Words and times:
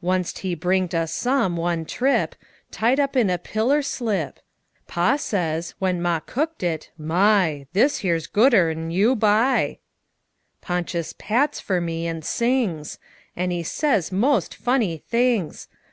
Wunst 0.00 0.38
he 0.46 0.54
bringed 0.54 0.94
us 0.94 1.12
some, 1.12 1.56
one 1.56 1.84
trip, 1.84 2.36
Tied 2.70 3.00
up 3.00 3.16
in 3.16 3.28
a 3.28 3.36
piller 3.36 3.82
slip: 3.82 4.38
Pa 4.86 5.16
says, 5.16 5.74
when 5.80 6.00
Ma 6.00 6.20
cooked 6.20 6.62
it, 6.62 6.92
"MY! 6.96 7.66
This 7.72 7.98
here's 7.98 8.28
gooder'n 8.28 8.92
you 8.92 9.16
buy!" 9.16 9.78
Ponchus 10.60 11.14
pats 11.18 11.58
fer 11.58 11.80
me 11.80 12.06
an' 12.06 12.22
sings; 12.22 13.00
An' 13.34 13.50
he 13.50 13.64
says 13.64 14.12
most 14.12 14.54
funny 14.54 14.98
things! 15.08 15.66